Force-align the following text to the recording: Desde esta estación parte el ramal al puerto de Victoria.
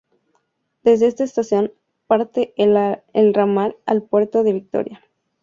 Desde 0.81 1.05
esta 1.05 1.23
estación 1.23 1.71
parte 2.07 2.55
el 2.57 3.33
ramal 3.35 3.77
al 3.85 4.01
puerto 4.01 4.43
de 4.43 4.51
Victoria. 4.53 5.05